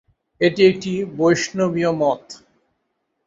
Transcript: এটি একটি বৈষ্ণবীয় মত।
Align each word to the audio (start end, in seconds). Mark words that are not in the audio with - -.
এটি 0.41 0.61
একটি 0.65 0.91
বৈষ্ণবীয় 1.17 1.91
মত। 2.01 2.23